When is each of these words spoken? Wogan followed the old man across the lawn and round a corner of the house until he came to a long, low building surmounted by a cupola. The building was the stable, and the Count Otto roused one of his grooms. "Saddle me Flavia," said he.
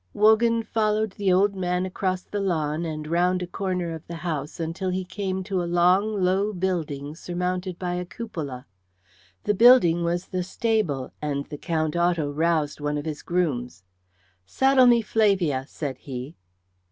Wogan 0.15 0.63
followed 0.63 1.11
the 1.11 1.31
old 1.31 1.53
man 1.55 1.85
across 1.85 2.23
the 2.23 2.39
lawn 2.39 2.85
and 2.85 3.05
round 3.05 3.43
a 3.43 3.45
corner 3.45 3.91
of 3.93 4.07
the 4.07 4.15
house 4.15 4.59
until 4.59 4.89
he 4.89 5.05
came 5.05 5.43
to 5.43 5.61
a 5.61 5.65
long, 5.69 6.23
low 6.23 6.53
building 6.53 7.13
surmounted 7.15 7.77
by 7.77 7.93
a 7.93 8.03
cupola. 8.05 8.65
The 9.43 9.53
building 9.53 10.03
was 10.03 10.25
the 10.29 10.41
stable, 10.41 11.11
and 11.21 11.45
the 11.45 11.57
Count 11.59 11.95
Otto 11.95 12.31
roused 12.31 12.79
one 12.79 12.97
of 12.97 13.05
his 13.05 13.21
grooms. 13.21 13.83
"Saddle 14.43 14.87
me 14.87 15.03
Flavia," 15.03 15.65
said 15.67 15.99
he. 15.99 16.35